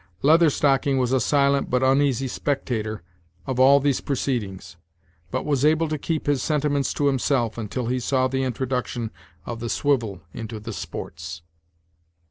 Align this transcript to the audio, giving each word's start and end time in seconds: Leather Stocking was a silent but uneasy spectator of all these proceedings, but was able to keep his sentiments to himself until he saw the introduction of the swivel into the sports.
Leather 0.23 0.49
Stocking 0.49 0.97
was 0.97 1.11
a 1.11 1.19
silent 1.19 1.69
but 1.69 1.83
uneasy 1.83 2.27
spectator 2.27 3.03
of 3.45 3.59
all 3.59 3.79
these 3.79 4.01
proceedings, 4.01 4.75
but 5.29 5.45
was 5.45 5.63
able 5.63 5.87
to 5.89 5.97
keep 5.99 6.25
his 6.25 6.41
sentiments 6.41 6.91
to 6.95 7.05
himself 7.05 7.55
until 7.55 7.85
he 7.85 7.99
saw 7.99 8.27
the 8.27 8.41
introduction 8.41 9.11
of 9.45 9.59
the 9.59 9.69
swivel 9.69 10.23
into 10.33 10.59
the 10.59 10.73
sports. 10.73 11.43